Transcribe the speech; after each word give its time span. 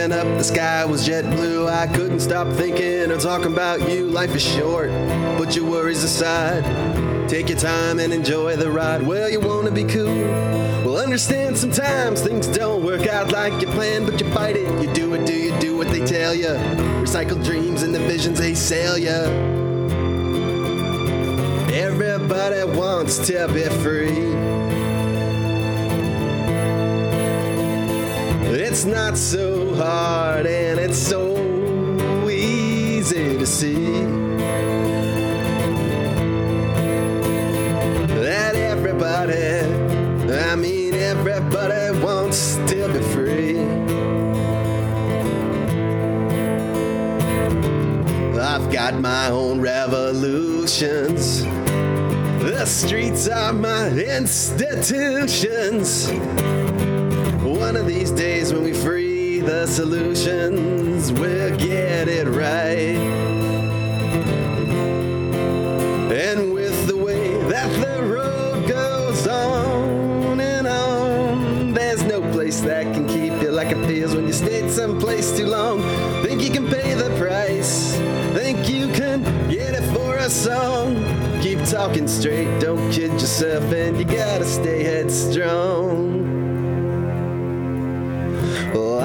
looking 0.00 0.12
up, 0.12 0.38
the 0.38 0.44
sky 0.44 0.84
was 0.84 1.04
jet 1.04 1.24
blue. 1.24 1.68
I 1.68 1.86
couldn't 1.86 2.20
stop 2.20 2.48
thinking 2.54 3.10
or 3.10 3.18
talking 3.18 3.52
about 3.52 3.88
you. 3.88 4.06
Life 4.06 4.34
is 4.34 4.42
short, 4.42 4.90
put 5.36 5.54
your 5.56 5.68
worries 5.68 6.02
aside. 6.02 6.64
Take 7.28 7.48
your 7.48 7.58
time 7.58 8.00
and 8.00 8.12
enjoy 8.12 8.56
the 8.56 8.70
ride. 8.70 9.06
Well, 9.06 9.30
you 9.30 9.40
wanna 9.40 9.70
be 9.70 9.84
cool. 9.84 10.24
Well, 10.84 10.96
understand 10.96 11.56
sometimes 11.56 12.22
things 12.22 12.46
don't 12.46 12.84
work 12.84 13.06
out 13.06 13.30
like 13.32 13.60
you 13.60 13.68
planned, 13.68 14.06
but 14.06 14.20
you 14.20 14.30
fight 14.32 14.56
it. 14.56 14.68
You 14.82 14.92
do 14.92 15.14
it, 15.14 15.26
do 15.26 15.34
you 15.34 15.58
do 15.60 15.76
what 15.76 15.88
they 15.88 16.04
tell 16.04 16.34
you? 16.34 16.54
Recycle 17.04 17.42
dreams 17.44 17.82
and 17.82 17.94
the 17.94 18.00
visions 18.00 18.38
they 18.38 18.54
sell 18.54 18.98
you. 18.98 19.20
Everybody 21.72 22.64
wants 22.76 23.18
to 23.28 23.48
be 23.48 23.64
free. 23.82 24.60
It's 28.70 28.84
not 28.84 29.18
so 29.18 29.59
hard 29.80 30.46
and 30.46 30.78
it's 30.78 30.98
so 30.98 31.34
easy 32.28 33.38
to 33.38 33.46
see 33.46 34.02
that 38.20 38.54
everybody, 38.56 39.64
I 40.34 40.54
mean, 40.56 40.92
everybody 40.94 41.98
wants 42.04 42.56
to 42.56 42.92
be 42.92 43.00
free. 43.14 43.58
I've 48.38 48.70
got 48.70 49.00
my 49.00 49.30
own 49.30 49.62
revolutions. 49.62 51.42
The 51.42 52.66
streets 52.66 53.28
are 53.28 53.54
my 53.54 53.88
institutions. 53.88 56.10
One 57.42 57.76
of 57.76 57.86
these 57.86 58.10
days 58.10 58.52
when 58.52 58.64
we 58.64 58.74
free 58.74 58.99
the 59.50 59.66
solutions, 59.66 61.12
we'll 61.12 61.56
get 61.56 62.06
it 62.06 62.28
right. 62.28 63.00
And 66.12 66.54
with 66.54 66.86
the 66.86 66.96
way 66.96 67.36
that 67.48 67.68
the 67.84 68.00
road 68.04 68.68
goes 68.68 69.26
on 69.26 70.40
and 70.40 70.68
on, 70.68 71.74
there's 71.74 72.04
no 72.04 72.20
place 72.30 72.60
that 72.60 72.94
can 72.94 73.08
keep 73.08 73.42
you 73.42 73.50
like 73.50 73.72
it 73.72 73.84
feels 73.88 74.14
when 74.14 74.28
you 74.28 74.32
stayed 74.32 74.70
someplace 74.70 75.36
too 75.36 75.46
long. 75.46 75.82
Think 76.22 76.42
you 76.42 76.50
can 76.50 76.68
pay 76.68 76.94
the 76.94 77.10
price, 77.18 77.96
think 78.38 78.68
you 78.68 78.86
can 78.92 79.24
get 79.48 79.74
it 79.74 79.86
for 79.92 80.14
a 80.14 80.30
song. 80.30 80.94
Keep 81.42 81.64
talking 81.64 82.06
straight, 82.06 82.60
don't 82.60 82.92
kid 82.92 83.10
yourself, 83.14 83.64
and 83.72 83.98
you 83.98 84.04
gotta 84.04 84.44
stay 84.44 84.84
headstrong. 84.84 86.29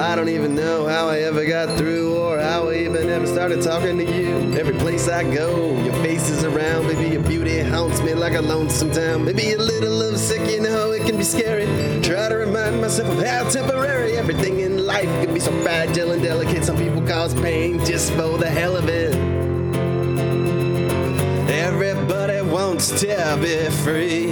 I 0.06 0.14
don't 0.14 0.28
even 0.28 0.54
know 0.54 0.86
how 0.86 1.08
I 1.08 1.18
ever 1.22 1.44
got 1.44 1.76
through 1.76 2.16
or 2.16 2.38
how 2.38 2.68
I 2.68 2.76
even 2.76 3.10
ever 3.10 3.26
started 3.26 3.60
talking 3.60 3.98
to 3.98 4.04
you. 4.04 4.56
Every 4.56 4.74
place 4.74 5.08
I 5.08 5.24
go, 5.24 5.76
your 5.82 5.92
face 5.94 6.30
is 6.30 6.44
around. 6.44 6.86
Maybe 6.86 7.08
your 7.08 7.22
beauty 7.24 7.58
haunts 7.58 8.00
me 8.02 8.14
like 8.14 8.34
a 8.34 8.40
lonesome 8.40 8.92
town. 8.92 9.24
Maybe 9.24 9.52
a 9.52 9.58
little 9.58 9.90
love 9.90 10.16
sick, 10.16 10.48
you 10.48 10.60
know, 10.60 10.92
it 10.92 11.04
can 11.04 11.16
be 11.18 11.24
scary. 11.24 11.66
Try 12.02 12.28
to 12.28 12.36
remind 12.36 12.80
myself 12.80 13.18
of 13.18 13.26
how 13.26 13.48
temporary 13.50 14.16
everything 14.16 14.60
in 14.60 14.86
life 14.86 15.10
can 15.22 15.34
be 15.34 15.40
so 15.40 15.50
fragile 15.62 16.12
and 16.12 16.22
delicate. 16.22 16.64
Some 16.64 16.76
people 16.76 17.02
cause 17.02 17.34
pain 17.34 17.84
just 17.84 18.12
for 18.12 18.38
the 18.38 18.48
hell 18.48 18.76
of 18.76 18.88
it. 18.88 19.12
Everybody 21.50 22.42
wants 22.42 23.00
to 23.00 23.38
be 23.42 23.68
free. 23.82 24.30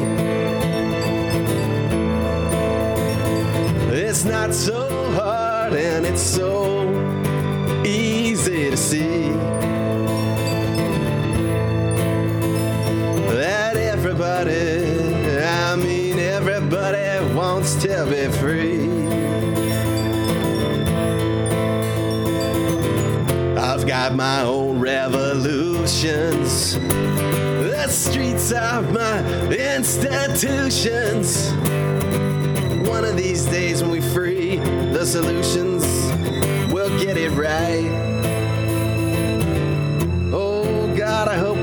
It's 3.92 4.24
not 4.24 4.54
so 4.54 5.10
hard 5.14 5.43
and 5.72 6.04
it's 6.04 6.22
so 6.22 6.84
easy 7.84 8.70
to 8.70 8.76
see 8.76 9.30
that 13.32 13.76
everybody, 13.76 15.42
I 15.42 15.76
mean, 15.76 16.18
everybody 16.18 17.34
wants 17.34 17.74
to 17.76 18.06
be 18.06 18.28
free. 18.38 18.84
I've 23.56 23.86
got 23.86 24.14
my 24.14 24.42
own 24.42 24.80
revolutions. 24.80 26.74
The 26.78 27.86
streets 27.88 28.52
are 28.52 28.82
my 28.82 29.20
institutions. 29.50 31.52
One 32.88 33.04
of 33.04 33.16
these 33.16 33.46
days 33.46 33.82
when 33.82 33.90
we 33.90 34.00
Solutions, 35.06 35.84
we'll 36.72 36.98
get 36.98 37.16
it 37.16 37.30
right. 37.30 37.90
Oh 40.32 40.92
God, 40.96 41.28
I 41.28 41.36
hope 41.36 41.58